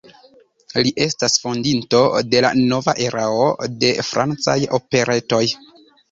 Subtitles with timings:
[0.85, 1.99] Li estas fondinto
[2.31, 3.43] de la nova erao
[3.83, 5.43] de francaj operetoj.